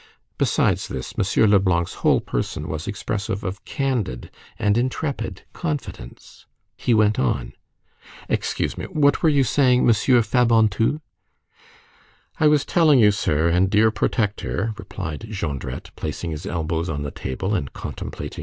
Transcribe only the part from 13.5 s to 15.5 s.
dear protector," replied